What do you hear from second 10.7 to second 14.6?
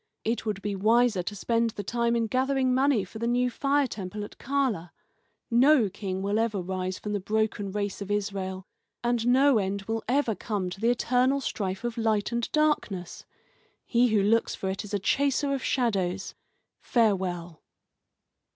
to the eternal strife of light and darkness. He who looks